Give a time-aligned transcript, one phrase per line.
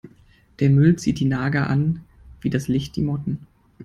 [0.59, 2.01] Der Müll zieht die Nager an
[2.39, 3.45] wie das Licht die Motten.